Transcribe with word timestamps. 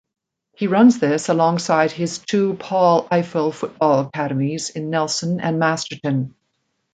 He 0.55 0.65
runs 0.65 0.97
this 0.97 1.29
alongside 1.29 1.91
his 1.91 2.17
two 2.17 2.55
Paul 2.55 3.07
Ifill 3.09 3.53
Football 3.53 3.99
Academies 4.07 4.71
in 4.71 4.89
Nelson 4.89 5.39
and 5.39 5.59
Masterton. 5.59 6.33